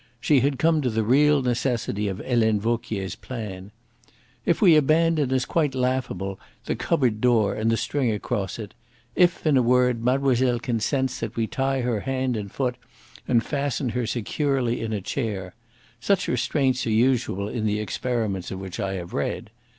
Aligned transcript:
She 0.19 0.39
had 0.39 0.57
come 0.57 0.81
to 0.81 0.89
the 0.89 1.03
real 1.03 1.43
necessity 1.43 2.07
of 2.07 2.17
Helene 2.17 2.59
Vauquier's 2.59 3.13
plan. 3.15 3.69
"If 4.47 4.59
we 4.59 4.75
abandon 4.75 5.31
as 5.31 5.45
quite 5.45 5.75
laughable 5.75 6.39
the 6.65 6.75
cupboard 6.75 7.21
door 7.21 7.53
and 7.53 7.69
the 7.69 7.77
string 7.77 8.11
across 8.11 8.57
it; 8.57 8.73
if, 9.15 9.45
in 9.45 9.57
a 9.57 9.61
word, 9.61 10.03
mademoiselle 10.03 10.57
consents 10.57 11.19
that 11.19 11.35
we 11.35 11.45
tie 11.45 11.81
her 11.81 11.99
hand 11.99 12.35
and 12.35 12.51
foot 12.51 12.77
and 13.27 13.43
fasten 13.45 13.89
her 13.89 14.07
securely 14.07 14.81
in 14.81 14.91
a 14.91 15.01
chair. 15.01 15.53
Such 15.99 16.27
restraints 16.27 16.87
are 16.87 16.89
usual 16.89 17.47
in 17.47 17.67
the 17.67 17.79
experiments 17.79 18.49
of 18.49 18.57
which 18.59 18.79
I 18.79 18.93
have 18.95 19.13
read. 19.13 19.51